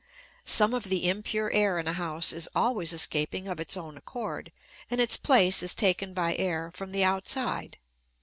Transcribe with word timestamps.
Some 0.47 0.73
of 0.73 0.85
the 0.85 1.07
impure 1.07 1.51
air 1.51 1.77
in 1.77 1.87
a 1.87 1.93
house 1.93 2.33
is 2.33 2.49
always 2.55 2.91
escaping 2.91 3.47
of 3.47 3.59
its 3.59 3.77
own 3.77 3.97
accord 3.97 4.51
and 4.89 4.99
its 4.99 5.15
place 5.15 5.61
is 5.61 5.75
taken 5.75 6.15
by 6.15 6.33
air 6.37 6.71
from 6.73 6.89
the 6.89 7.03
outside. 7.03 7.77